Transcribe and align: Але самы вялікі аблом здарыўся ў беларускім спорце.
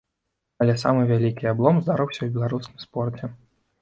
Але 0.63 0.73
самы 0.83 1.03
вялікі 1.11 1.49
аблом 1.53 1.75
здарыўся 1.85 2.17
ў 2.23 2.29
беларускім 2.39 2.85
спорце. 2.89 3.35